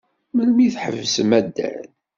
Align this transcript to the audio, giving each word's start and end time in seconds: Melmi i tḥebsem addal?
Melmi 0.35 0.61
i 0.65 0.69
tḥebsem 0.75 1.31
addal? 1.39 1.83